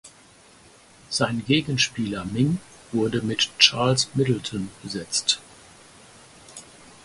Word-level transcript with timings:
Sein 1.11 1.45
Gegenspieler 1.45 2.25
Ming 2.25 2.57
wurde 2.91 3.21
mit 3.21 3.51
Charles 3.59 4.09
Middleton 4.15 4.71
besetzt. 4.81 5.39